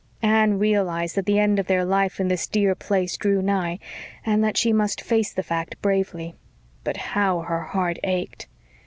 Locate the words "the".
1.27-1.37, 5.31-5.43